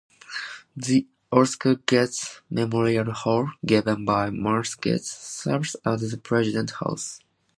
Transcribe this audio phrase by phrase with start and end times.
[0.75, 7.19] The Oscar Getz Memorial Hall, given by Martha Getz, serves as the President's House.